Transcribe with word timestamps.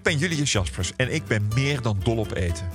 Ik 0.00 0.06
ben 0.06 0.18
Julius 0.18 0.52
Jaspers 0.52 0.92
en 0.96 1.14
ik 1.14 1.24
ben 1.24 1.48
meer 1.54 1.82
dan 1.82 2.00
dol 2.02 2.16
op 2.16 2.34
eten. 2.34 2.68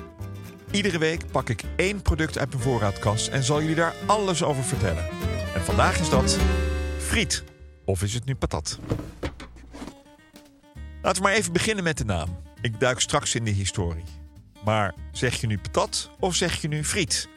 Iedere 0.71 0.97
week 0.97 1.31
pak 1.31 1.49
ik 1.49 1.63
één 1.75 2.01
product 2.01 2.37
uit 2.37 2.49
mijn 2.49 2.61
voorraadkast 2.61 3.27
en 3.27 3.43
zal 3.43 3.61
jullie 3.61 3.75
daar 3.75 3.93
alles 4.05 4.43
over 4.43 4.63
vertellen. 4.63 5.05
En 5.55 5.61
vandaag 5.61 5.99
is 5.99 6.09
dat 6.09 6.37
friet. 6.99 7.43
Of 7.85 8.01
is 8.03 8.13
het 8.13 8.25
nu 8.25 8.35
patat? 8.35 8.79
Laten 11.01 11.21
we 11.21 11.27
maar 11.27 11.37
even 11.37 11.53
beginnen 11.53 11.83
met 11.83 11.97
de 11.97 12.05
naam. 12.05 12.37
Ik 12.61 12.79
duik 12.79 12.99
straks 12.99 13.35
in 13.35 13.43
de 13.43 13.51
historie. 13.51 14.03
Maar 14.63 14.93
zeg 15.11 15.41
je 15.41 15.47
nu 15.47 15.57
patat 15.57 16.09
of 16.19 16.35
zeg 16.35 16.61
je 16.61 16.67
nu 16.67 16.83
friet? 16.83 17.29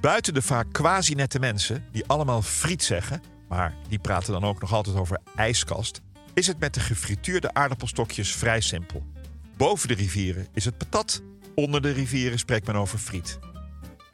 Buiten 0.00 0.34
de 0.34 0.42
vaak 0.42 0.72
quasi-nette 0.72 1.38
mensen 1.38 1.84
die 1.92 2.06
allemaal 2.06 2.42
friet 2.42 2.82
zeggen, 2.82 3.22
maar 3.48 3.74
die 3.88 3.98
praten 3.98 4.32
dan 4.32 4.44
ook 4.44 4.60
nog 4.60 4.72
altijd 4.72 4.96
over 4.96 5.20
ijskast, 5.34 6.00
is 6.34 6.46
het 6.46 6.58
met 6.58 6.74
de 6.74 6.80
gefrituurde 6.80 7.54
aardappelstokjes 7.54 8.34
vrij 8.34 8.60
simpel. 8.60 9.02
Boven 9.56 9.88
de 9.88 9.94
rivieren 9.94 10.46
is 10.52 10.64
het 10.64 10.78
patat, 10.78 11.22
onder 11.54 11.82
de 11.82 11.90
rivieren 11.90 12.38
spreekt 12.38 12.66
men 12.66 12.76
over 12.76 12.98
friet. 12.98 13.38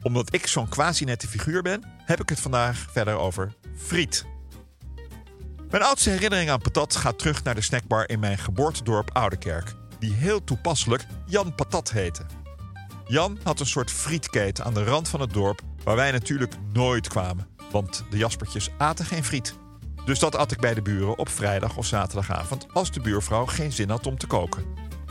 Omdat 0.01 0.33
ik 0.33 0.47
zo'n 0.47 0.69
quasi-nette 0.69 1.27
figuur 1.27 1.61
ben, 1.61 1.83
heb 2.05 2.21
ik 2.21 2.29
het 2.29 2.39
vandaag 2.39 2.87
verder 2.91 3.15
over 3.15 3.53
friet. 3.77 4.25
Mijn 5.69 5.83
oudste 5.83 6.09
herinnering 6.09 6.49
aan 6.49 6.61
patat 6.61 6.95
gaat 6.95 7.19
terug 7.19 7.43
naar 7.43 7.55
de 7.55 7.61
snackbar 7.61 8.09
in 8.09 8.19
mijn 8.19 8.37
geboortedorp 8.37 9.09
Oudekerk, 9.13 9.73
die 9.99 10.13
heel 10.13 10.43
toepasselijk 10.43 11.05
Jan 11.25 11.55
Patat 11.55 11.91
heette. 11.91 12.25
Jan 13.07 13.39
had 13.43 13.59
een 13.59 13.65
soort 13.65 13.91
frietketen 13.91 14.65
aan 14.65 14.73
de 14.73 14.83
rand 14.83 15.09
van 15.09 15.21
het 15.21 15.33
dorp 15.33 15.61
waar 15.83 15.95
wij 15.95 16.11
natuurlijk 16.11 16.53
nooit 16.73 17.07
kwamen, 17.07 17.47
want 17.71 18.03
de 18.09 18.17
Jaspertjes 18.17 18.69
aten 18.77 19.05
geen 19.05 19.23
friet. 19.23 19.53
Dus 20.09 20.19
dat 20.19 20.35
at 20.35 20.51
ik 20.51 20.59
bij 20.59 20.73
de 20.73 20.81
buren 20.81 21.17
op 21.17 21.29
vrijdag 21.29 21.77
of 21.77 21.85
zaterdagavond 21.85 22.67
als 22.73 22.91
de 22.91 22.99
buurvrouw 22.99 23.45
geen 23.45 23.71
zin 23.71 23.89
had 23.89 24.07
om 24.07 24.17
te 24.17 24.27
koken. 24.27 24.65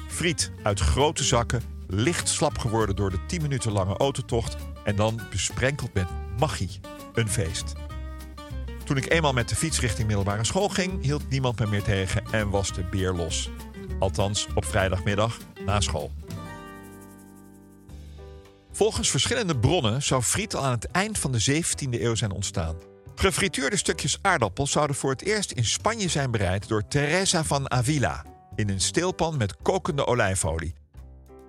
Friet 0.08 0.52
uit 0.62 0.80
grote 0.80 1.24
zakken, 1.24 1.62
licht 1.86 2.28
slap 2.28 2.58
geworden 2.58 2.96
door 2.96 3.10
de 3.10 3.26
10 3.26 3.42
minuten 3.42 3.72
lange 3.72 3.96
autotocht 3.96 4.56
en 4.84 4.96
dan 4.96 5.20
besprenkeld 5.30 5.94
met 5.94 6.08
magie. 6.38 6.80
Een 7.14 7.28
feest. 7.28 7.72
Toen 8.84 8.96
ik 8.96 9.12
eenmaal 9.12 9.32
met 9.32 9.48
de 9.48 9.56
fiets 9.56 9.80
richting 9.80 10.06
middelbare 10.06 10.44
school 10.44 10.68
ging, 10.68 11.02
hield 11.02 11.30
niemand 11.30 11.58
me 11.58 11.66
meer 11.66 11.82
tegen 11.82 12.22
en 12.30 12.50
was 12.50 12.72
de 12.72 12.84
beer 12.84 13.14
los. 13.14 13.50
Althans, 13.98 14.46
op 14.54 14.64
vrijdagmiddag 14.64 15.38
na 15.64 15.80
school. 15.80 16.10
Volgens 18.72 19.10
verschillende 19.10 19.58
bronnen 19.58 20.02
zou 20.02 20.22
friet 20.22 20.54
al 20.54 20.64
aan 20.64 20.70
het 20.70 20.90
eind 20.90 21.18
van 21.18 21.32
de 21.32 21.62
17e 21.62 22.00
eeuw 22.00 22.14
zijn 22.14 22.30
ontstaan. 22.30 22.76
Gefrituurde 23.18 23.76
stukjes 23.76 24.18
aardappel 24.22 24.66
zouden 24.66 24.96
voor 24.96 25.10
het 25.10 25.22
eerst 25.22 25.50
in 25.50 25.64
Spanje 25.64 26.08
zijn 26.08 26.30
bereid 26.30 26.68
door 26.68 26.88
Teresa 26.88 27.44
van 27.44 27.70
Avila 27.70 28.24
in 28.54 28.68
een 28.68 28.80
steelpan 28.80 29.36
met 29.36 29.56
kokende 29.62 30.06
olijfolie. 30.06 30.74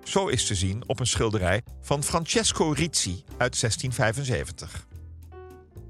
Zo 0.04 0.26
is 0.26 0.46
te 0.46 0.54
zien 0.54 0.82
op 0.88 1.00
een 1.00 1.06
schilderij 1.06 1.62
van 1.80 2.02
Francesco 2.02 2.70
Rizzi 2.70 3.24
uit 3.26 3.60
1675. 3.60 4.86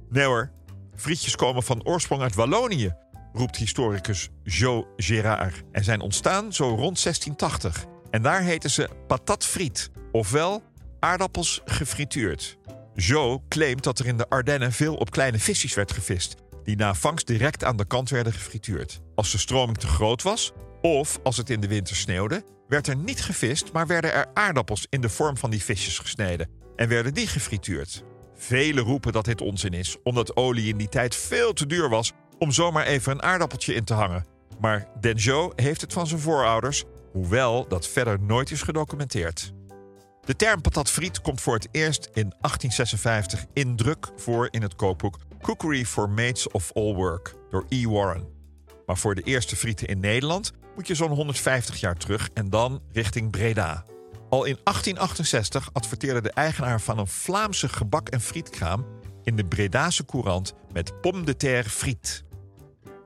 Nee 0.09 0.25
hoor, 0.25 0.51
frietjes 0.95 1.37
komen 1.37 1.63
van 1.63 1.85
oorsprong 1.85 2.23
uit 2.23 2.35
Wallonië, 2.35 2.95
roept 3.33 3.57
historicus 3.57 4.29
Jo 4.43 4.89
Gérard, 4.97 5.63
en 5.73 5.85
zijn 5.85 6.01
ontstaan 6.01 6.53
zo 6.53 6.65
rond 6.65 7.03
1680. 7.03 7.85
En 8.11 8.23
daar 8.23 8.43
heten 8.43 8.71
ze 8.71 8.89
patat 9.07 9.45
friet, 9.45 9.91
ofwel 10.13 10.63
aardappels 10.99 11.61
gefrituurd. 11.65 12.59
Jo 12.95 13.43
claimt 13.49 13.83
dat 13.83 13.99
er 13.99 14.07
in 14.07 14.17
de 14.17 14.29
Ardennen 14.29 14.73
veel 14.73 14.95
op 14.95 15.11
kleine 15.11 15.39
visjes 15.39 15.75
werd 15.75 15.93
gevist, 15.93 16.35
die 16.65 16.77
na 16.77 16.95
vangst 16.95 17.27
direct 17.27 17.65
aan 17.65 17.77
de 17.77 17.87
kant 17.87 18.11
werden 18.11 18.33
gefrituurd. 18.33 19.01
Als 19.15 19.31
de 19.31 19.39
stroming 19.39 19.79
te 19.79 19.87
groot 19.87 20.23
was, 20.23 20.53
of 20.81 21.19
als 21.23 21.37
het 21.37 21.51
in 21.51 21.61
de 21.61 21.69
winter 21.69 21.97
sneeuwde, 21.97 22.45
werd 22.69 22.87
er 22.87 22.97
niet 22.97 23.23
gevist, 23.23 23.73
maar 23.73 23.87
werden 23.87 24.13
er 24.13 24.27
aardappels 24.35 24.87
in 24.89 25.01
de 25.01 25.09
vorm 25.09 25.37
van 25.37 25.51
die 25.51 25.63
visjes 25.63 25.99
gesneden 25.99 26.51
en 26.77 26.89
werden 26.89 27.15
die 27.15 27.27
gefrituurd. 27.27 28.05
Velen 28.35 28.85
roepen 28.85 29.13
dat 29.13 29.25
dit 29.25 29.41
onzin 29.41 29.73
is, 29.73 29.97
omdat 30.03 30.37
olie 30.37 30.69
in 30.69 30.77
die 30.77 30.89
tijd 30.89 31.17
veel 31.17 31.53
te 31.53 31.67
duur 31.67 31.89
was 31.89 32.13
om 32.39 32.53
zomaar 32.53 32.87
even 32.87 33.13
een 33.13 33.23
aardappeltje 33.23 33.75
in 33.75 33.85
te 33.85 33.95
hangen. 33.95 34.27
Maar 34.61 34.89
Denjo 35.01 35.53
heeft 35.57 35.81
het 35.81 35.93
van 35.93 36.07
zijn 36.07 36.21
voorouders, 36.21 36.85
hoewel 37.13 37.69
dat 37.69 37.89
verder 37.89 38.21
nooit 38.21 38.51
is 38.51 38.63
gedocumenteerd. 38.63 39.53
De 40.25 40.37
term 40.37 40.61
patat 40.61 40.91
friet 40.91 41.21
komt 41.21 41.41
voor 41.41 41.55
het 41.55 41.69
eerst 41.71 42.05
in 42.05 42.35
1856 42.41 43.45
in 43.53 43.77
druk 43.77 44.09
voor 44.17 44.49
in 44.51 44.63
het 44.63 44.75
kookboek 44.75 45.19
Cookery 45.41 45.85
for 45.85 46.11
Maids 46.11 46.51
of 46.51 46.73
All 46.73 46.95
Work 46.95 47.35
door 47.51 47.65
E. 47.69 47.87
Warren. 47.87 48.29
Maar 48.87 48.99
voor 48.99 49.15
de 49.15 49.23
eerste 49.23 49.57
frieten 49.57 49.87
in 49.87 50.01
Nederland 50.01 50.53
moet 50.75 50.87
je 50.87 50.95
zo'n 50.95 51.11
150 51.11 51.81
jaar 51.81 51.97
terug 51.97 52.29
en 52.35 52.51
dan 52.51 52.83
richting 52.93 53.31
Breda. 53.31 53.85
Al 54.29 54.45
in 54.45 54.59
1868 54.63 55.71
adverteerde 55.73 56.21
de 56.21 56.33
eigenaar 56.33 56.81
van 56.81 56.99
een 56.99 57.07
Vlaamse 57.07 57.69
gebak- 57.69 58.09
en 58.09 58.21
frietkraam 58.21 58.87
in 59.23 59.37
de 59.37 59.45
Bredase 59.45 60.05
Courant 60.05 60.55
met 60.73 61.01
pomme 61.01 61.25
de 61.25 61.37
terre 61.37 61.71
friet. 61.71 62.25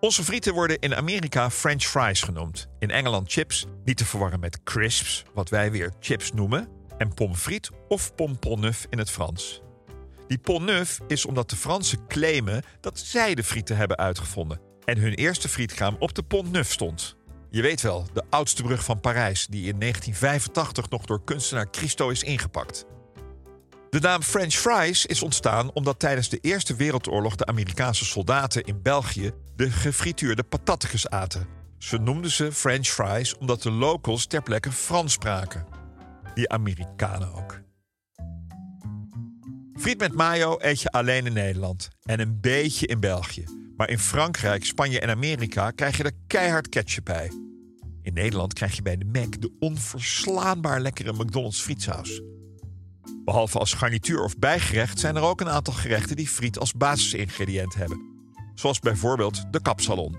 Onze 0.01 0.25
frieten 0.25 0.55
worden 0.55 0.79
in 0.79 0.95
Amerika 0.95 1.51
French 1.51 1.83
fries 1.83 2.23
genoemd. 2.23 2.69
In 2.79 2.91
Engeland 2.91 3.33
chips, 3.33 3.67
niet 3.85 3.97
te 3.97 4.05
verwarren 4.05 4.41
met 4.41 4.63
crisps, 4.63 5.25
wat 5.35 5.49
wij 5.49 5.71
weer 5.71 5.93
chips 6.01 6.33
noemen. 6.33 6.74
En 6.99 7.15
pommes 7.15 7.39
frites 7.39 7.71
of 7.89 8.15
pomponnef 8.15 8.87
in 8.91 8.99
het 8.99 9.11
Frans. 9.11 9.63
Die 10.27 10.39
pont-neuf 10.39 11.01
is 11.07 11.27
omdat 11.27 11.51
de 11.51 11.57
Fransen 11.57 12.07
claimen 12.07 12.63
dat 12.81 12.99
zij 12.99 13.35
de 13.35 13.45
frieten 13.45 13.77
hebben 13.77 13.97
uitgevonden. 13.97 14.61
En 14.85 14.99
hun 14.99 15.15
eerste 15.15 15.49
frietkraam 15.49 15.97
op 15.99 16.15
de 16.15 16.23
Pont-Neuf 16.23 16.73
stond. 16.73 17.17
Je 17.51 17.63
weet 17.63 17.81
wel, 17.81 18.07
de 18.13 18.23
oudste 18.31 18.63
brug 18.63 18.85
van 18.85 19.01
Parijs, 19.01 19.47
die 19.47 19.67
in 19.69 19.79
1985 19.79 20.91
nog 20.91 21.05
door 21.05 21.25
kunstenaar 21.25 21.69
Christo 21.71 22.09
is 22.09 22.23
ingepakt. 22.23 22.87
De 23.91 24.01
naam 24.01 24.23
French 24.23 24.55
fries 24.55 25.07
is 25.07 25.23
ontstaan 25.23 25.73
omdat 25.73 25.99
tijdens 25.99 26.29
de 26.29 26.39
Eerste 26.41 26.75
Wereldoorlog 26.75 27.37
de 27.37 27.47
Amerikaanse 27.47 28.05
soldaten 28.05 28.65
in 28.65 28.83
België 28.83 29.33
de 29.57 29.71
gefrituurde 29.71 30.43
patatjes 30.43 31.09
aten. 31.09 31.47
Ze 31.79 31.99
noemden 31.99 32.31
ze 32.31 32.53
French 32.53 32.87
fries 32.87 33.37
omdat 33.39 33.63
de 33.63 33.71
locals 33.71 34.27
ter 34.27 34.43
plekke 34.43 34.73
Frans 34.73 35.13
spraken. 35.13 35.74
Die 36.35 36.49
Amerikanen 36.49 37.35
ook. 37.35 37.63
Friet 39.75 39.99
met 39.99 40.15
mayo 40.15 40.57
eet 40.59 40.81
je 40.81 40.91
alleen 40.91 41.27
in 41.27 41.33
Nederland 41.33 41.89
en 42.03 42.21
een 42.21 42.41
beetje 42.41 42.87
in 42.87 43.01
België. 43.01 43.45
Maar 43.77 43.91
in 43.91 43.99
Frankrijk, 43.99 44.65
Spanje 44.65 45.01
en 45.01 45.09
Amerika 45.09 45.71
krijg 45.71 45.97
je 45.97 46.03
er 46.03 46.13
keihard 46.27 46.69
ketchup 46.69 47.05
bij. 47.05 47.31
In 48.03 48.15
Nederland 48.15 48.53
krijg 48.53 48.77
je 48.77 48.83
bij 48.83 48.97
de 48.97 49.05
Mac 49.05 49.41
de 49.41 49.57
onverslaanbaar 49.59 50.81
lekkere 50.81 51.13
McDonald's 51.13 51.61
frietsaus. 51.61 52.23
Behalve 53.25 53.59
als 53.59 53.75
garnituur 53.75 54.23
of 54.23 54.39
bijgerecht 54.39 54.99
zijn 54.99 55.17
er 55.17 55.23
ook 55.23 55.41
een 55.41 55.49
aantal 55.49 55.75
gerechten 55.75 56.17
die 56.17 56.29
friet 56.29 56.59
als 56.59 56.73
basisingrediënt 56.73 57.75
hebben. 57.75 58.13
Zoals 58.55 58.79
bijvoorbeeld 58.79 59.53
de 59.53 59.63
kapsalon. 59.63 60.17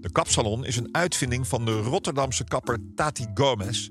De 0.00 0.12
kapsalon 0.12 0.64
is 0.64 0.76
een 0.76 0.94
uitvinding 0.94 1.46
van 1.48 1.64
de 1.64 1.80
Rotterdamse 1.80 2.44
kapper 2.44 2.78
Tati 2.94 3.26
Gomez, 3.34 3.88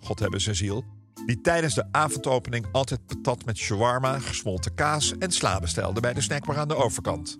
God 0.00 0.18
hebben 0.18 0.40
zijn 0.40 0.56
ziel, 0.56 0.84
die 1.26 1.40
tijdens 1.40 1.74
de 1.74 1.84
avondopening 1.90 2.66
altijd 2.72 3.06
patat 3.06 3.44
met 3.44 3.56
shawarma, 3.56 4.18
gesmolten 4.18 4.74
kaas 4.74 5.12
en 5.18 5.30
sla 5.30 5.58
bestelde 5.58 6.00
bij 6.00 6.12
de 6.12 6.20
snackbar 6.20 6.58
aan 6.58 6.68
de 6.68 6.76
overkant. 6.76 7.36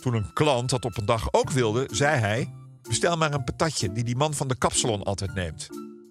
Toen 0.00 0.14
een 0.14 0.32
klant 0.32 0.70
dat 0.70 0.84
op 0.84 0.96
een 0.98 1.06
dag 1.06 1.32
ook 1.32 1.50
wilde, 1.50 1.88
zei 1.92 2.18
hij: 2.18 2.52
Bestel 2.82 3.16
maar 3.16 3.34
een 3.34 3.44
patatje 3.44 3.92
die 3.92 4.04
die 4.04 4.16
man 4.16 4.34
van 4.34 4.48
de 4.48 4.58
kapsalon 4.58 5.02
altijd 5.02 5.34
neemt. 5.34 5.68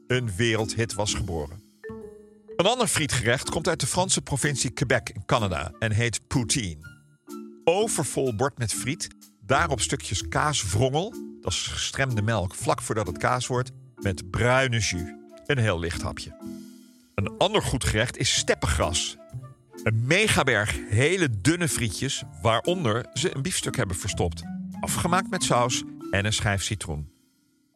Een 0.07 0.35
wereldhit 0.35 0.93
was 0.93 1.13
geboren. 1.13 1.61
Een 2.55 2.65
ander 2.65 2.87
frietgerecht 2.87 3.49
komt 3.49 3.67
uit 3.67 3.79
de 3.79 3.87
Franse 3.87 4.21
provincie 4.21 4.69
Quebec 4.69 5.09
in 5.09 5.25
Canada 5.25 5.71
en 5.79 5.91
heet 5.91 6.27
poutine. 6.27 6.95
Overvol 7.63 8.35
bord 8.35 8.57
met 8.57 8.73
friet, 8.73 9.07
daarop 9.41 9.81
stukjes 9.81 10.27
kaaswrongel, 10.27 11.13
dat 11.41 11.51
is 11.51 11.67
gestremde 11.67 12.21
melk 12.21 12.55
vlak 12.55 12.81
voordat 12.81 13.07
het 13.07 13.17
kaas 13.17 13.47
wordt, 13.47 13.71
met 13.95 14.29
bruine 14.29 14.79
jus. 14.79 15.16
Een 15.47 15.57
heel 15.57 15.79
licht 15.79 16.01
hapje. 16.01 16.37
Een 17.15 17.37
ander 17.37 17.61
goed 17.61 17.83
gerecht 17.83 18.17
is 18.17 18.35
steppengras. 18.35 19.17
Een 19.83 20.05
megaberg 20.05 20.79
hele 20.89 21.41
dunne 21.41 21.67
frietjes 21.67 22.23
waaronder 22.41 23.05
ze 23.13 23.35
een 23.35 23.41
biefstuk 23.41 23.75
hebben 23.75 23.95
verstopt. 23.95 24.43
Afgemaakt 24.79 25.29
met 25.29 25.43
saus 25.43 25.83
en 26.11 26.25
een 26.25 26.33
schijf 26.33 26.63
citroen. 26.63 27.11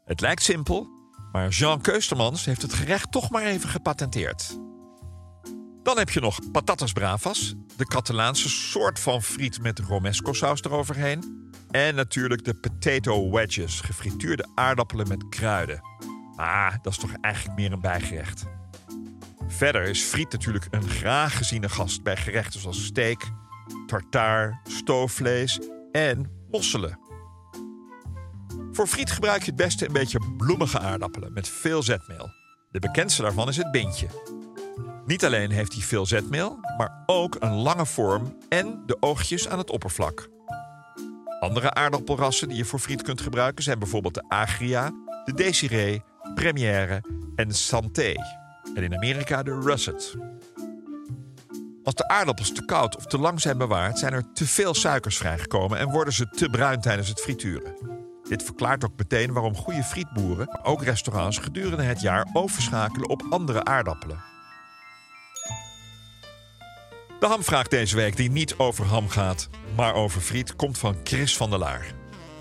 Het 0.05 0.21
lijkt 0.21 0.43
simpel, 0.43 0.87
maar 1.31 1.49
Jean 1.49 1.81
Keustermans 1.81 2.45
heeft 2.45 2.61
het 2.61 2.73
gerecht 2.73 3.11
toch 3.11 3.29
maar 3.29 3.43
even 3.43 3.69
gepatenteerd. 3.69 4.59
Dan 5.83 5.97
heb 5.97 6.09
je 6.09 6.19
nog 6.19 6.51
patatas 6.51 6.91
bravas, 6.91 7.55
de 7.77 7.85
Catalaanse 7.85 8.49
soort 8.49 8.99
van 8.99 9.23
friet 9.23 9.61
met 9.61 9.79
romesco-saus 9.79 10.61
eroverheen. 10.61 11.49
En 11.69 11.95
natuurlijk 11.95 12.45
de 12.45 12.53
potato 12.53 13.31
wedges, 13.31 13.79
gefrituurde 13.79 14.47
aardappelen 14.55 15.07
met 15.07 15.29
kruiden. 15.29 15.81
Ah, 16.41 16.73
dat 16.81 16.91
is 16.91 16.97
toch 16.97 17.11
eigenlijk 17.21 17.59
meer 17.59 17.71
een 17.71 17.81
bijgerecht. 17.81 18.45
Verder 19.47 19.83
is 19.83 20.01
friet 20.01 20.31
natuurlijk 20.31 20.67
een 20.69 20.89
graag 20.89 21.37
geziene 21.37 21.69
gast 21.69 22.03
bij 22.03 22.17
gerechten 22.17 22.59
zoals 22.59 22.85
steak, 22.85 23.31
tartaar, 23.87 24.61
stoofvlees 24.63 25.59
en 25.91 26.31
mosselen. 26.49 26.99
Voor 28.71 28.87
friet 28.87 29.11
gebruik 29.11 29.39
je 29.39 29.45
het 29.45 29.55
beste 29.55 29.85
een 29.85 29.93
beetje 29.93 30.33
bloemige 30.37 30.79
aardappelen 30.79 31.33
met 31.33 31.49
veel 31.49 31.83
zetmeel. 31.83 32.29
De 32.71 32.79
bekendste 32.79 33.21
daarvan 33.21 33.47
is 33.47 33.57
het 33.57 33.71
bintje. 33.71 34.07
Niet 35.05 35.25
alleen 35.25 35.51
heeft 35.51 35.73
hij 35.73 35.81
veel 35.81 36.05
zetmeel, 36.05 36.59
maar 36.77 37.03
ook 37.05 37.35
een 37.39 37.53
lange 37.53 37.85
vorm 37.85 38.37
en 38.49 38.83
de 38.85 38.97
oogjes 38.99 39.49
aan 39.49 39.57
het 39.57 39.69
oppervlak. 39.69 40.29
Andere 41.39 41.73
aardappelrassen 41.73 42.47
die 42.47 42.57
je 42.57 42.65
voor 42.65 42.79
friet 42.79 43.01
kunt 43.01 43.21
gebruiken 43.21 43.63
zijn 43.63 43.79
bijvoorbeeld 43.79 44.13
de 44.13 44.23
Agria, 44.27 44.91
de 45.25 45.33
Desiree, 45.33 46.03
Première 46.35 47.01
en 47.35 47.51
Santé. 47.51 48.13
En 48.75 48.83
in 48.83 48.95
Amerika 48.95 49.43
de 49.43 49.59
Russet. 49.59 50.15
Als 51.83 51.95
de 51.95 52.07
aardappels 52.07 52.51
te 52.51 52.65
koud 52.65 52.97
of 52.97 53.05
te 53.05 53.17
lang 53.17 53.41
zijn 53.41 53.57
bewaard, 53.57 53.99
zijn 53.99 54.13
er 54.13 54.33
te 54.33 54.47
veel 54.47 54.73
suikers 54.73 55.17
vrijgekomen 55.17 55.77
en 55.77 55.89
worden 55.89 56.13
ze 56.13 56.29
te 56.29 56.49
bruin 56.49 56.81
tijdens 56.81 57.07
het 57.07 57.19
frituren. 57.19 57.75
Dit 58.29 58.43
verklaart 58.43 58.85
ook 58.85 58.97
meteen 58.97 59.33
waarom 59.33 59.55
goede 59.55 59.83
frietboeren, 59.83 60.47
maar 60.47 60.65
ook 60.65 60.83
restaurants 60.83 61.37
gedurende 61.37 61.83
het 61.83 62.01
jaar 62.01 62.27
overschakelen 62.33 63.09
op 63.09 63.25
andere 63.29 63.63
aardappelen. 63.63 64.23
De 67.19 67.27
hamvraag 67.27 67.67
deze 67.67 67.95
week, 67.95 68.15
die 68.17 68.31
niet 68.31 68.55
over 68.57 68.85
ham 68.85 69.09
gaat, 69.09 69.49
maar 69.75 69.93
over 69.93 70.21
friet, 70.21 70.55
komt 70.55 70.77
van 70.77 70.95
Chris 71.03 71.37
van 71.37 71.49
der 71.49 71.59
Laar. 71.59 71.85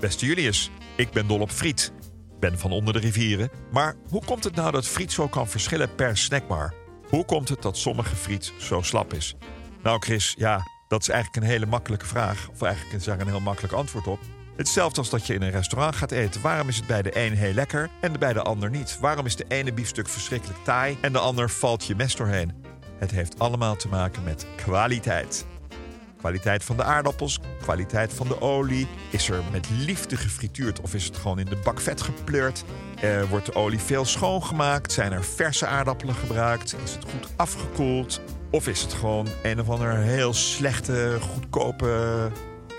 Beste 0.01 0.27
Julius, 0.27 0.71
ik 0.97 1.11
ben 1.11 1.27
dol 1.27 1.41
op 1.41 1.51
friet. 1.51 1.93
Ben 2.41 2.59
van 2.59 2.73
onder 2.73 2.93
de 2.93 2.99
rivieren. 2.99 3.51
Maar 3.73 3.97
hoe 4.09 4.25
komt 4.25 4.45
het 4.45 4.55
nou 4.55 4.71
dat 4.71 4.89
friet 4.89 5.13
zo 5.13 5.29
kan 5.29 5.49
verschillen 5.49 5.95
per 5.95 6.17
snackbar? 6.17 6.75
Hoe 7.09 7.25
komt 7.25 7.49
het 7.49 7.63
dat 7.63 7.77
sommige 7.77 8.17
friet 8.17 8.53
zo 8.59 8.83
slap 8.83 9.15
is? 9.15 9.37
Nou, 9.83 9.99
Chris, 10.01 10.35
ja, 10.39 10.63
dat 10.89 11.01
is 11.01 11.09
eigenlijk 11.09 11.45
een 11.45 11.51
hele 11.51 11.67
makkelijke 11.67 12.07
vraag. 12.07 12.49
Of 12.53 12.63
eigenlijk 12.63 12.97
is 12.97 13.05
daar 13.05 13.21
een 13.21 13.29
heel 13.29 13.41
makkelijk 13.41 13.75
antwoord 13.75 14.07
op. 14.07 14.19
Hetzelfde 14.57 14.99
als 14.99 15.11
dat 15.11 15.27
je 15.27 15.35
in 15.35 15.43
een 15.43 15.51
restaurant 15.51 15.97
gaat 15.97 16.11
eten. 16.11 16.41
Waarom 16.41 16.69
is 16.69 16.77
het 16.77 16.87
bij 16.87 17.03
de 17.03 17.19
een 17.19 17.33
heel 17.33 17.53
lekker 17.53 17.91
en 18.01 18.19
bij 18.19 18.33
de 18.33 18.43
ander 18.43 18.71
niet? 18.71 18.99
Waarom 19.01 19.27
is 19.27 19.37
de 19.37 19.45
ene 19.49 19.73
biefstuk 19.73 20.09
verschrikkelijk 20.09 20.65
taai 20.65 20.99
en 21.01 21.13
de 21.13 21.19
ander 21.19 21.51
valt 21.51 21.85
je 21.85 21.95
mes 21.95 22.17
doorheen? 22.17 22.53
Het 22.99 23.11
heeft 23.11 23.39
allemaal 23.39 23.77
te 23.77 23.89
maken 23.89 24.25
met 24.25 24.47
kwaliteit. 24.57 25.47
Kwaliteit 26.21 26.65
van 26.65 26.77
de 26.77 26.85
aardappels, 26.85 27.41
kwaliteit 27.63 28.13
van 28.13 28.29
de 28.29 28.41
olie. 28.41 28.89
Is 29.11 29.29
er 29.29 29.43
met 29.53 29.69
liefde 29.71 30.17
gefrituurd 30.17 30.81
of 30.81 30.95
is 30.95 31.05
het 31.05 31.17
gewoon 31.17 31.39
in 31.39 31.47
de 31.47 31.61
bak 31.65 31.81
vet 31.81 32.01
gepleurd? 32.01 32.65
Er 33.01 33.29
wordt 33.29 33.47
de 33.47 33.55
olie 33.55 33.79
veel 33.79 34.05
schoongemaakt? 34.05 34.93
Zijn 34.93 35.13
er 35.13 35.25
verse 35.25 35.67
aardappelen 35.67 36.15
gebruikt? 36.15 36.77
Is 36.85 36.95
het 36.95 37.05
goed 37.05 37.29
afgekoeld? 37.37 38.21
Of 38.51 38.69
is 38.69 38.83
het 38.83 38.93
gewoon 38.93 39.27
een 39.43 39.61
of 39.61 39.69
ander 39.69 39.97
heel 39.97 40.35
slechte, 40.35 41.19
goedkope 41.21 42.31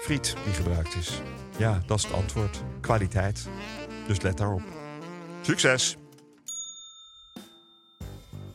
friet 0.01 0.35
die 0.43 0.53
gebruikt 0.53 0.95
is? 0.95 1.21
Ja, 1.57 1.81
dat 1.85 1.97
is 1.97 2.03
het 2.03 2.13
antwoord. 2.13 2.63
Kwaliteit. 2.81 3.47
Dus 4.07 4.21
let 4.21 4.37
daarop. 4.37 4.63
Succes! 5.41 6.00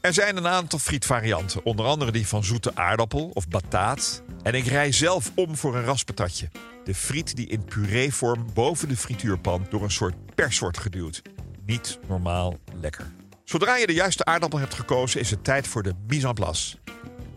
Er 0.06 0.14
zijn 0.14 0.37
een 0.37 0.47
aantal 0.47 0.79
frietvarianten, 0.79 1.64
onder 1.64 1.87
andere 1.87 2.12
die 2.12 2.26
van 2.26 2.44
zoete 2.44 2.70
aardappel 2.75 3.31
of 3.35 3.49
bataat. 3.49 4.23
En 4.43 4.55
ik 4.55 4.67
rij 4.67 4.93
zelf 4.93 5.32
om 5.35 5.56
voor 5.56 5.76
een 5.76 5.85
raspatatje. 5.85 6.49
De 6.85 6.94
friet 6.94 7.37
die 7.37 7.47
in 7.47 7.64
pureevorm 7.64 8.47
boven 8.55 8.88
de 8.88 8.97
frituurpan 8.97 9.67
door 9.70 9.82
een 9.82 9.91
soort 9.91 10.35
pers 10.35 10.58
wordt 10.58 10.79
geduwd. 10.79 11.23
Niet 11.64 11.99
normaal 12.08 12.58
lekker. 12.81 13.06
Zodra 13.44 13.76
je 13.76 13.87
de 13.87 13.94
juiste 13.94 14.25
aardappel 14.25 14.58
hebt 14.58 14.75
gekozen, 14.75 15.20
is 15.20 15.31
het 15.31 15.44
tijd 15.44 15.67
voor 15.67 15.82
de 15.82 15.94
mise 16.06 16.26
en 16.29 16.35
place. 16.35 16.76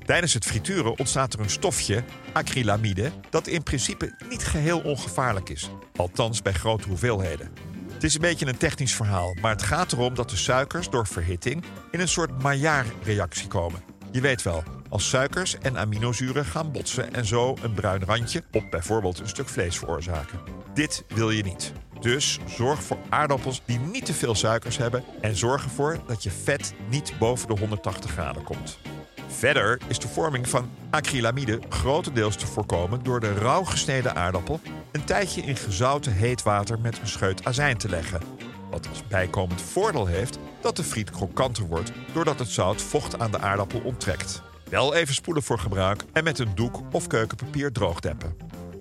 Tijdens 0.05 0.33
het 0.33 0.45
frituren 0.45 0.99
ontstaat 0.99 1.33
er 1.33 1.39
een 1.39 1.49
stofje, 1.49 2.03
acrylamide, 2.33 3.11
dat 3.29 3.47
in 3.47 3.63
principe 3.63 4.15
niet 4.29 4.43
geheel 4.43 4.79
ongevaarlijk 4.79 5.49
is. 5.49 5.69
Althans 5.95 6.41
bij 6.41 6.53
grote 6.53 6.87
hoeveelheden. 6.87 7.68
Het 7.99 8.07
is 8.07 8.15
een 8.15 8.21
beetje 8.21 8.47
een 8.47 8.57
technisch 8.57 8.95
verhaal, 8.95 9.35
maar 9.41 9.51
het 9.51 9.63
gaat 9.63 9.91
erom 9.91 10.13
dat 10.13 10.29
de 10.29 10.35
suikers 10.35 10.89
door 10.89 11.07
verhitting 11.07 11.63
in 11.91 11.99
een 11.99 12.07
soort 12.07 12.43
Maillard-reactie 12.43 13.47
komen. 13.47 13.81
Je 14.11 14.21
weet 14.21 14.41
wel, 14.41 14.63
als 14.89 15.09
suikers 15.09 15.57
en 15.57 15.77
aminozuren 15.77 16.45
gaan 16.45 16.71
botsen 16.71 17.13
en 17.13 17.25
zo 17.25 17.57
een 17.61 17.73
bruin 17.73 18.03
randje 18.03 18.43
op 18.51 18.63
bijvoorbeeld 18.69 19.19
een 19.19 19.27
stuk 19.27 19.49
vlees 19.49 19.77
veroorzaken. 19.77 20.39
Dit 20.73 21.03
wil 21.07 21.29
je 21.29 21.43
niet. 21.43 21.71
Dus 21.99 22.39
zorg 22.47 22.83
voor 22.83 22.97
aardappels 23.09 23.61
die 23.65 23.79
niet 23.79 24.05
te 24.05 24.13
veel 24.13 24.35
suikers 24.35 24.77
hebben 24.77 25.03
en 25.21 25.35
zorg 25.35 25.63
ervoor 25.63 25.99
dat 26.07 26.23
je 26.23 26.31
vet 26.31 26.73
niet 26.89 27.13
boven 27.19 27.47
de 27.47 27.59
180 27.59 28.11
graden 28.11 28.43
komt. 28.43 28.79
Verder 29.29 29.79
is 29.87 29.99
de 29.99 30.07
vorming 30.07 30.49
van 30.49 30.69
acrylamide 30.89 31.59
grotendeels 31.69 32.35
te 32.35 32.47
voorkomen 32.47 33.03
door 33.03 33.19
de 33.19 33.33
rauw 33.33 33.63
gesneden 33.63 34.15
aardappel 34.15 34.59
een 34.91 35.03
tijdje 35.03 35.41
in 35.41 35.55
gezouten 35.55 36.13
heet 36.13 36.43
water 36.43 36.79
met 36.79 36.99
een 36.99 37.07
scheut 37.07 37.45
azijn 37.45 37.77
te 37.77 37.89
leggen. 37.89 38.21
Wat 38.69 38.87
als 38.89 39.07
bijkomend 39.07 39.61
voordeel 39.61 40.05
heeft 40.05 40.39
dat 40.61 40.75
de 40.75 40.83
friet 40.83 41.09
krokanter 41.09 41.63
wordt 41.63 41.91
doordat 42.13 42.39
het 42.39 42.47
zout 42.47 42.81
vocht 42.81 43.19
aan 43.19 43.31
de 43.31 43.39
aardappel 43.39 43.79
onttrekt. 43.79 44.41
Wel 44.69 44.95
even 44.95 45.13
spoelen 45.13 45.43
voor 45.43 45.59
gebruik 45.59 46.03
en 46.13 46.23
met 46.23 46.39
een 46.39 46.55
doek 46.55 46.81
of 46.91 47.07
keukenpapier 47.07 47.71
droogdeppen. 47.71 48.35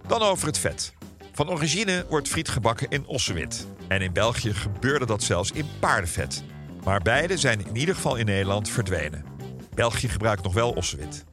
Dan 0.07 0.23
over 0.23 0.47
het 0.47 0.59
vet. 0.59 0.93
Van 1.33 1.51
origine 1.51 2.07
wordt 2.09 2.29
friet 2.29 2.49
gebakken 2.49 2.89
in 2.89 3.07
ossewit. 3.07 3.67
En 3.89 4.03
in 4.03 4.13
België 4.13 4.55
gebeurde 4.55 5.07
dat 5.07 5.23
zelfs 5.23 5.53
in 5.53 5.67
paardenvet. 5.81 6.45
Maar 6.85 7.01
beide 7.01 7.37
zijn 7.37 7.67
in 7.67 7.77
ieder 7.77 7.95
geval 7.95 8.17
in 8.17 8.27
Nederland 8.27 8.71
verdwenen. 8.71 9.38
België 9.79 10.09
gebruikt 10.09 10.43
nog 10.43 10.55
wel 10.55 10.71
ossewit. 10.71 11.25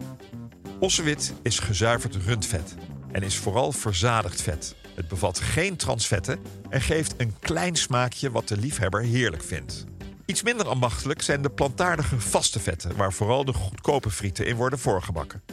Ossewit 0.80 1.34
is 1.42 1.60
gezuiverd 1.60 2.16
rundvet 2.16 2.76
en 3.12 3.24
is 3.24 3.38
vooral 3.38 3.72
verzadigd 3.72 4.42
vet. 4.42 4.76
Het 4.96 5.08
bevat 5.08 5.40
geen 5.40 5.76
transvetten 5.76 6.40
en 6.70 6.82
geeft 6.82 7.14
een 7.18 7.36
klein 7.40 7.76
smaakje 7.76 8.32
wat 8.32 8.48
de 8.48 8.58
liefhebber 8.58 9.02
heerlijk 9.02 9.44
vindt. 9.44 9.86
Iets 10.26 10.44
minder 10.44 10.68
ambachtelijk 10.68 11.22
zijn 11.22 11.42
de 11.42 11.50
plantaardige 11.50 12.20
vaste 12.20 12.60
vetten, 12.60 12.96
waar 12.96 13.14
vooral 13.14 13.46
de 13.46 13.54
goedkope 13.54 14.10
frieten 14.10 14.46
in 14.46 14.56
worden 14.56 14.80
voorgebakken. 14.80 15.44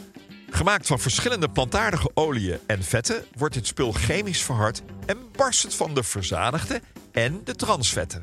Gemaakt 0.49 0.87
van 0.87 0.99
verschillende 0.99 1.49
plantaardige 1.49 2.11
oliën 2.13 2.59
en 2.65 2.83
vetten 2.83 3.25
wordt 3.37 3.53
dit 3.53 3.67
spul 3.67 3.91
chemisch 3.91 4.43
verhard 4.43 4.81
en 5.05 5.17
barst 5.35 5.63
het 5.63 5.75
van 5.75 5.93
de 5.93 6.03
verzadigde 6.03 6.81
en 7.11 7.41
de 7.43 7.55
transvetten. 7.55 8.21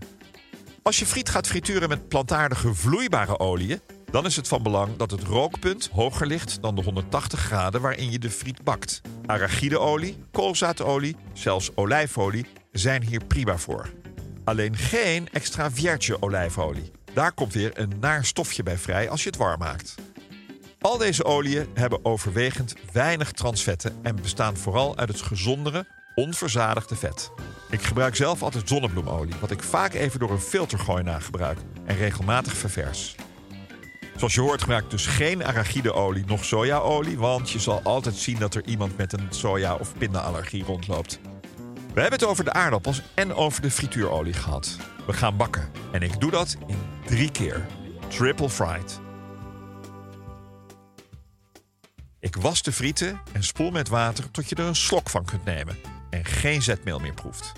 Als 0.83 0.99
je 0.99 1.06
friet 1.06 1.28
gaat 1.28 1.47
frituren 1.47 1.88
met 1.88 2.09
plantaardige 2.09 2.75
vloeibare 2.75 3.38
oliën, 3.38 3.80
dan 4.11 4.26
is 4.26 4.37
het 4.37 4.49
van 4.49 4.62
belang 4.62 4.97
dat 4.97 5.11
het 5.11 5.23
rookpunt 5.23 5.88
hoger 5.93 6.26
ligt 6.26 6.62
dan 6.62 6.75
de 6.75 6.83
180 6.83 7.40
graden 7.40 7.81
waarin 7.81 8.11
je 8.11 8.19
de 8.19 8.31
friet 8.31 8.64
bakt. 8.64 9.00
Arachideolie, 9.26 10.25
koolzaadolie, 10.31 11.17
zelfs 11.33 11.76
olijfolie 11.76 12.47
zijn 12.73 13.02
hier 13.02 13.25
prima 13.25 13.59
voor. 13.59 13.90
Alleen 14.45 14.76
geen 14.76 15.29
extra 15.33 15.71
virgin 15.71 16.23
olijfolie. 16.23 16.90
Daar 17.14 17.33
komt 17.33 17.52
weer 17.52 17.79
een 17.79 17.93
naar 18.00 18.25
stofje 18.25 18.62
bij 18.62 18.79
vrij 18.79 19.11
als 19.11 19.23
je 19.23 19.29
het 19.29 19.38
warm 19.38 19.59
maakt. 19.59 19.95
Al 20.81 20.99
deze 20.99 21.25
oliën 21.25 21.67
hebben 21.75 22.05
overwegend 22.05 22.75
weinig 22.93 23.33
transvetten 23.33 23.99
en 24.02 24.17
bestaan 24.17 24.57
vooral 24.57 24.97
uit 24.97 25.09
het 25.09 25.21
gezondere, 25.21 25.87
onverzadigde 26.14 26.97
vet. 26.97 27.31
Ik 27.71 27.83
gebruik 27.83 28.17
zelf 28.17 28.43
altijd 28.43 28.69
zonnebloemolie, 28.69 29.35
wat 29.40 29.50
ik 29.50 29.62
vaak 29.62 29.95
even 29.95 30.21
door 30.21 30.31
een 30.31 30.40
filter 30.40 30.79
gooi 30.79 31.02
na 31.02 31.19
gebruik 31.19 31.59
en 31.85 31.97
regelmatig 31.97 32.57
ververs. 32.57 33.14
Zoals 34.21 34.35
je 34.35 34.41
hoort 34.41 34.61
gebruik 34.61 34.85
ik 34.85 34.91
dus 34.91 35.07
geen 35.07 35.45
arachideolie 35.45 36.25
noch 36.27 36.45
sojaolie, 36.45 37.19
want 37.19 37.50
je 37.50 37.59
zal 37.59 37.81
altijd 37.83 38.15
zien 38.15 38.39
dat 38.39 38.55
er 38.55 38.67
iemand 38.67 38.97
met 38.97 39.12
een 39.12 39.27
soja- 39.31 39.75
of 39.75 39.95
pindaallergie 39.99 40.65
rondloopt. 40.65 41.21
We 41.95 42.00
hebben 42.00 42.19
het 42.19 42.29
over 42.29 42.45
de 42.45 42.53
aardappels 42.53 43.03
en 43.15 43.35
over 43.35 43.62
de 43.62 43.71
frituurolie 43.71 44.33
gehad. 44.33 44.77
We 45.07 45.12
gaan 45.12 45.37
bakken 45.37 45.71
en 45.93 46.03
ik 46.03 46.21
doe 46.21 46.31
dat 46.31 46.57
in 46.67 46.79
drie 47.05 47.31
keer. 47.31 47.67
Triple 48.09 48.50
fried. 48.50 49.00
Ik 52.19 52.37
was 52.37 52.62
de 52.62 52.73
frieten 52.73 53.21
en 53.33 53.45
spoel 53.45 53.71
met 53.71 53.89
water 53.89 54.31
tot 54.31 54.49
je 54.49 54.55
er 54.55 54.65
een 54.65 54.77
slok 54.77 55.11
van 55.11 55.25
kunt 55.25 55.45
nemen 55.45 55.77
en 56.11 56.25
geen 56.25 56.62
zetmeel 56.62 56.99
meer 56.99 57.15
proeft. 57.15 57.53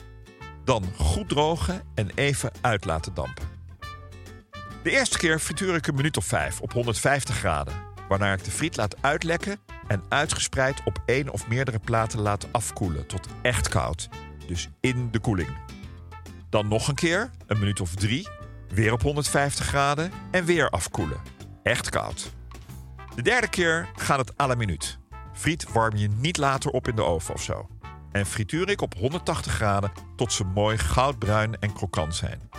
Dan 0.64 0.84
goed 0.98 1.28
drogen 1.28 1.82
en 1.94 2.10
even 2.14 2.52
uit 2.60 2.84
laten 2.84 3.14
dampen. 3.14 3.51
De 4.82 4.90
eerste 4.90 5.18
keer 5.18 5.38
frituur 5.38 5.74
ik 5.74 5.86
een 5.86 5.94
minuut 5.94 6.16
of 6.16 6.24
vijf 6.24 6.60
op 6.60 6.72
150 6.72 7.36
graden, 7.36 7.74
waarna 8.08 8.32
ik 8.32 8.44
de 8.44 8.50
friet 8.50 8.76
laat 8.76 8.96
uitlekken 9.00 9.58
en 9.86 10.02
uitgespreid 10.08 10.80
op 10.84 11.02
één 11.06 11.28
of 11.28 11.48
meerdere 11.48 11.78
platen 11.78 12.20
laat 12.20 12.48
afkoelen 12.52 13.06
tot 13.06 13.26
echt 13.42 13.68
koud, 13.68 14.08
dus 14.46 14.68
in 14.80 15.08
de 15.10 15.18
koeling. 15.18 15.56
Dan 16.50 16.68
nog 16.68 16.88
een 16.88 16.94
keer, 16.94 17.30
een 17.46 17.58
minuut 17.58 17.80
of 17.80 17.94
drie, 17.94 18.28
weer 18.68 18.92
op 18.92 19.02
150 19.02 19.66
graden 19.66 20.12
en 20.30 20.44
weer 20.44 20.70
afkoelen, 20.70 21.20
echt 21.62 21.90
koud. 21.90 22.32
De 23.14 23.22
derde 23.22 23.48
keer 23.48 23.88
gaat 23.96 24.18
het 24.18 24.40
à 24.40 24.46
la 24.46 24.54
minuut. 24.54 24.98
Friet 25.32 25.72
warm 25.72 25.96
je 25.96 26.08
niet 26.08 26.36
later 26.36 26.70
op 26.70 26.88
in 26.88 26.96
de 26.96 27.02
oven 27.04 27.34
of 27.34 27.42
zo. 27.42 27.68
En 28.12 28.26
frituur 28.26 28.68
ik 28.68 28.80
op 28.80 28.94
180 28.94 29.52
graden 29.52 29.92
tot 30.16 30.32
ze 30.32 30.44
mooi 30.44 30.78
goudbruin 30.78 31.58
en 31.58 31.72
krokant 31.72 32.14
zijn. 32.14 32.50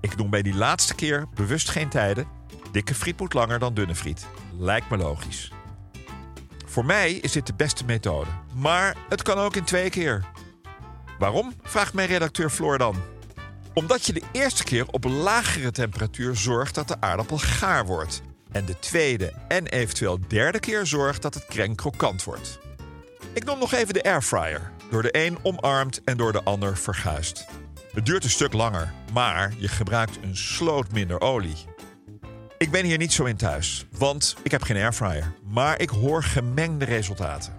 Ik 0.00 0.16
noem 0.16 0.30
bij 0.30 0.42
die 0.42 0.54
laatste 0.54 0.94
keer 0.94 1.26
bewust 1.34 1.68
geen 1.68 1.88
tijden. 1.88 2.26
Dikke 2.72 2.94
friet 2.94 3.20
moet 3.20 3.34
langer 3.34 3.58
dan 3.58 3.74
dunne 3.74 3.94
friet. 3.94 4.26
Lijkt 4.58 4.90
me 4.90 4.96
logisch. 4.96 5.52
Voor 6.66 6.84
mij 6.84 7.12
is 7.12 7.32
dit 7.32 7.46
de 7.46 7.54
beste 7.54 7.84
methode. 7.84 8.30
Maar 8.54 8.96
het 9.08 9.22
kan 9.22 9.38
ook 9.38 9.56
in 9.56 9.64
twee 9.64 9.90
keer. 9.90 10.24
Waarom? 11.18 11.54
vraagt 11.62 11.94
mijn 11.94 12.08
redacteur 12.08 12.50
Floor 12.50 12.78
dan. 12.78 12.96
Omdat 13.74 14.06
je 14.06 14.12
de 14.12 14.22
eerste 14.32 14.64
keer 14.64 14.86
op 14.90 15.04
lagere 15.04 15.70
temperatuur 15.70 16.36
zorgt 16.36 16.74
dat 16.74 16.88
de 16.88 17.00
aardappel 17.00 17.38
gaar 17.38 17.86
wordt. 17.86 18.22
En 18.52 18.64
de 18.64 18.78
tweede 18.78 19.32
en 19.48 19.66
eventueel 19.66 20.18
derde 20.28 20.60
keer 20.60 20.86
zorgt 20.86 21.22
dat 21.22 21.34
het 21.34 21.46
kreng 21.46 21.76
krokant 21.76 22.24
wordt. 22.24 22.58
Ik 23.32 23.44
noem 23.44 23.58
nog 23.58 23.72
even 23.72 23.94
de 23.94 24.02
airfryer. 24.02 24.70
Door 24.90 25.02
de 25.02 25.26
een 25.26 25.38
omarmd 25.42 26.04
en 26.04 26.16
door 26.16 26.32
de 26.32 26.42
ander 26.42 26.76
verguist. 26.76 27.46
Het 27.92 28.06
duurt 28.06 28.24
een 28.24 28.30
stuk 28.30 28.52
langer, 28.52 28.92
maar 29.12 29.52
je 29.58 29.68
gebruikt 29.68 30.18
een 30.22 30.36
sloot 30.36 30.92
minder 30.92 31.20
olie. 31.20 31.56
Ik 32.58 32.70
ben 32.70 32.84
hier 32.84 32.98
niet 32.98 33.12
zo 33.12 33.24
in 33.24 33.36
thuis, 33.36 33.86
want 33.90 34.36
ik 34.42 34.50
heb 34.50 34.62
geen 34.62 34.76
airfryer. 34.76 35.32
Maar 35.44 35.80
ik 35.80 35.88
hoor 35.88 36.22
gemengde 36.22 36.84
resultaten. 36.84 37.52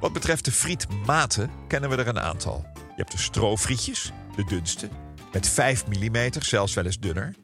Wat 0.00 0.12
betreft 0.12 0.44
de 0.44 0.52
frietmaten 0.52 1.50
kennen 1.68 1.90
we 1.90 1.96
er 1.96 2.08
een 2.08 2.20
aantal. 2.20 2.66
Je 2.74 3.00
hebt 3.02 3.12
de 3.12 3.18
stroofrietjes, 3.18 4.12
de 4.36 4.44
dunste, 4.44 4.88
met 5.32 5.48
5 5.48 5.86
mm, 5.86 6.32
zelfs 6.38 6.74
wel 6.74 6.84
eens 6.84 6.98
dunner. 6.98 7.34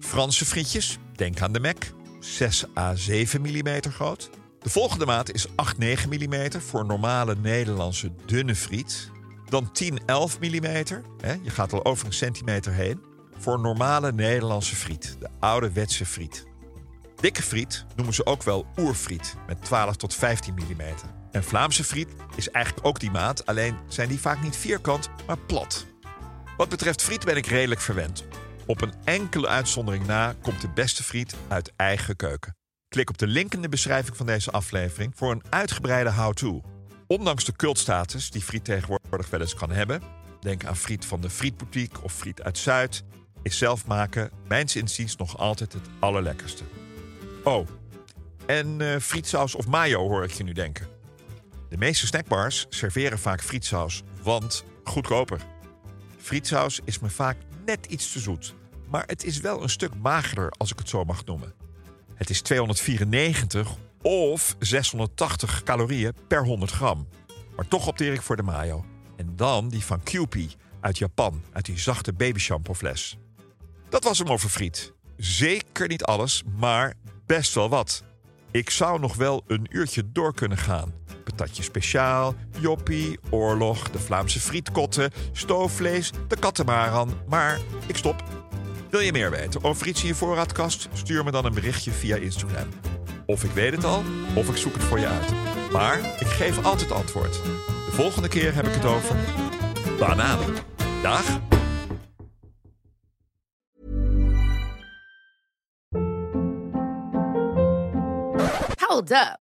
Franse 0.00 0.44
frietjes, 0.44 0.98
denk 1.14 1.40
aan 1.40 1.52
de 1.52 1.60
Mac, 1.60 1.76
6 2.20 2.64
à 2.76 2.94
7 2.94 3.40
mm 3.40 3.80
groot. 3.90 4.30
De 4.60 4.70
volgende 4.70 5.06
maat 5.06 5.32
is 5.32 5.46
8-9 5.48 5.52
mm 6.08 6.60
voor 6.60 6.86
normale 6.86 7.36
Nederlandse 7.42 8.10
dunne 8.26 8.54
friet. 8.54 9.10
Dan 9.48 9.70
10-11 9.82 9.94
mm, 10.40 10.66
hè, 11.20 11.32
je 11.42 11.50
gaat 11.50 11.72
al 11.72 11.84
over 11.84 12.06
een 12.06 12.12
centimeter 12.12 12.72
heen, 12.72 13.02
voor 13.38 13.60
normale 13.60 14.12
Nederlandse 14.12 14.76
friet, 14.76 15.16
de 15.20 15.28
ouderwetse 15.38 16.06
friet. 16.06 16.46
Dikke 17.20 17.42
friet 17.42 17.84
noemen 17.96 18.14
ze 18.14 18.26
ook 18.26 18.42
wel 18.42 18.66
oerfriet, 18.76 19.34
met 19.46 19.64
12 19.64 19.96
tot 19.96 20.14
15 20.14 20.54
mm. 20.54 20.80
En 21.30 21.44
Vlaamse 21.44 21.84
friet 21.84 22.08
is 22.36 22.50
eigenlijk 22.50 22.86
ook 22.86 23.00
die 23.00 23.10
maat, 23.10 23.46
alleen 23.46 23.76
zijn 23.88 24.08
die 24.08 24.20
vaak 24.20 24.42
niet 24.42 24.56
vierkant, 24.56 25.08
maar 25.26 25.38
plat. 25.38 25.86
Wat 26.56 26.68
betreft 26.68 27.02
friet 27.02 27.24
ben 27.24 27.36
ik 27.36 27.46
redelijk 27.46 27.80
verwend. 27.80 28.24
Op 28.66 28.80
een 28.80 28.94
enkele 29.04 29.48
uitzondering 29.48 30.06
na 30.06 30.34
komt 30.42 30.60
de 30.60 30.68
beste 30.68 31.02
friet 31.02 31.34
uit 31.48 31.72
eigen 31.76 32.16
keuken. 32.16 32.56
Klik 32.88 33.10
op 33.10 33.18
de 33.18 33.26
link 33.26 33.54
in 33.54 33.62
de 33.62 33.68
beschrijving 33.68 34.16
van 34.16 34.26
deze 34.26 34.50
aflevering 34.50 35.12
voor 35.16 35.30
een 35.30 35.42
uitgebreide 35.50 36.12
how-to. 36.12 36.77
Ondanks 37.08 37.44
de 37.44 37.52
cultstatus 37.52 38.30
die 38.30 38.42
friet 38.42 38.64
tegenwoordig 38.64 39.30
wel 39.30 39.40
eens 39.40 39.54
kan 39.54 39.70
hebben, 39.70 40.02
denk 40.40 40.64
aan 40.64 40.76
friet 40.76 41.04
van 41.04 41.20
de 41.20 41.30
Frietboutique 41.30 42.02
of 42.02 42.12
friet 42.12 42.42
uit 42.42 42.58
Zuid, 42.58 43.04
is 43.42 43.58
zelf 43.58 43.86
maken 43.86 44.30
mijns 44.48 44.76
inziens 44.76 45.16
nog 45.16 45.38
altijd 45.38 45.72
het 45.72 45.86
allerlekkerste. 45.98 46.62
Oh, 47.44 47.68
en 48.46 48.80
uh, 48.80 48.96
frietsaus 48.96 49.54
of 49.54 49.66
mayo 49.66 50.08
hoor 50.08 50.24
ik 50.24 50.30
je 50.30 50.44
nu 50.44 50.52
denken. 50.52 50.88
De 51.68 51.76
meeste 51.76 52.06
snackbars 52.06 52.66
serveren 52.68 53.18
vaak 53.18 53.42
frietsaus, 53.42 54.02
want 54.22 54.64
goedkoper. 54.84 55.40
Frietsaus 56.18 56.80
is 56.84 56.98
me 56.98 57.10
vaak 57.10 57.36
net 57.66 57.86
iets 57.86 58.12
te 58.12 58.18
zoet, 58.18 58.54
maar 58.88 59.04
het 59.06 59.24
is 59.24 59.40
wel 59.40 59.62
een 59.62 59.70
stuk 59.70 59.94
magerder 59.94 60.50
als 60.50 60.72
ik 60.72 60.78
het 60.78 60.88
zo 60.88 61.04
mag 61.04 61.24
noemen. 61.24 61.54
Het 62.14 62.30
is 62.30 62.40
294 62.40 63.76
of 64.02 64.56
680 64.58 65.62
calorieën 65.62 66.14
per 66.28 66.44
100 66.44 66.70
gram. 66.70 67.08
Maar 67.56 67.68
toch 67.68 67.86
opteer 67.86 68.12
ik 68.12 68.22
voor 68.22 68.36
de 68.36 68.42
mayo. 68.42 68.84
En 69.16 69.32
dan 69.36 69.68
die 69.68 69.84
van 69.84 70.02
Kewpie 70.02 70.50
uit 70.80 70.98
Japan, 70.98 71.42
uit 71.52 71.64
die 71.64 71.78
zachte 71.78 72.12
babyshampoo 72.12 72.74
fles. 72.74 73.18
Dat 73.88 74.04
was 74.04 74.18
hem 74.18 74.28
over 74.28 74.48
friet. 74.48 74.92
Zeker 75.16 75.88
niet 75.88 76.04
alles, 76.04 76.42
maar 76.58 76.94
best 77.26 77.54
wel 77.54 77.68
wat. 77.68 78.02
Ik 78.50 78.70
zou 78.70 79.00
nog 79.00 79.16
wel 79.16 79.44
een 79.46 79.66
uurtje 79.70 80.02
door 80.12 80.34
kunnen 80.34 80.58
gaan. 80.58 80.92
Patatje 81.24 81.62
speciaal, 81.62 82.34
joppie, 82.58 83.18
oorlog, 83.30 83.90
de 83.90 83.98
Vlaamse 83.98 84.40
frietkotten, 84.40 85.10
stoofvlees, 85.32 86.12
de 86.28 86.36
katamaran. 86.36 87.20
Maar 87.28 87.60
ik 87.86 87.96
stop. 87.96 88.22
Wil 88.90 89.00
je 89.00 89.12
meer 89.12 89.30
weten 89.30 89.64
over 89.64 89.86
iets 89.86 90.02
in 90.02 90.08
je 90.08 90.14
voorraadkast? 90.14 90.88
Stuur 90.92 91.24
me 91.24 91.30
dan 91.30 91.44
een 91.44 91.54
berichtje 91.54 91.90
via 91.90 92.16
Instagram. 92.16 92.68
Of 93.30 93.44
ik 93.44 93.50
weet 93.50 93.72
het 93.72 93.84
al, 93.84 94.02
of 94.34 94.48
ik 94.48 94.56
zoek 94.56 94.72
het 94.72 94.82
voor 94.82 94.98
je 94.98 95.06
uit. 95.06 95.32
Maar 95.72 95.98
ik 95.98 96.26
geef 96.26 96.64
altijd 96.64 96.92
antwoord. 96.92 97.32
De 97.32 97.90
volgende 97.90 98.28
keer 98.28 98.54
heb 98.54 98.66
ik 98.66 98.74
het 98.74 98.84
over 98.84 99.16
bananen. 99.98 100.54
Dag! 101.02 101.40
Hold 108.76 109.10
up. 109.10 109.47